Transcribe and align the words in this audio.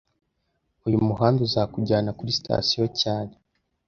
Uyu 0.87 0.97
muhanda 1.07 1.39
uzakujyana 1.47 2.11
kuri 2.17 2.35
sitasiyo 2.37 2.85
cyane 3.01 3.33